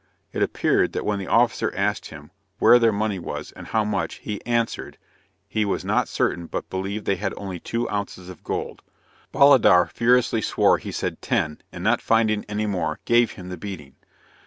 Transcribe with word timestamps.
It 0.33 0.41
appeared, 0.41 0.93
that 0.93 1.05
when 1.05 1.19
the 1.19 1.27
officer 1.27 1.71
asked 1.75 2.07
him 2.07 2.31
"where 2.57 2.79
their 2.79 2.91
money 2.91 3.19
was, 3.19 3.51
and 3.51 3.67
how 3.67 3.83
much," 3.85 4.15
he 4.15 4.43
answered, 4.47 4.97
"he 5.47 5.63
was 5.63 5.85
not 5.85 6.07
certain 6.09 6.47
but 6.47 6.71
believed 6.71 7.05
they 7.05 7.17
had 7.17 7.35
only 7.37 7.59
two 7.59 7.87
ounces 7.87 8.27
of 8.27 8.43
gold" 8.43 8.81
Bolidar 9.31 9.85
furiously 9.93 10.41
swore 10.41 10.79
he 10.79 10.91
said 10.91 11.21
"ten," 11.21 11.61
and 11.71 11.83
not 11.83 12.01
finding 12.01 12.43
any 12.49 12.65
more, 12.65 12.99
gave 13.05 13.33
him 13.33 13.49
the 13.49 13.57
beating. 13.57 13.93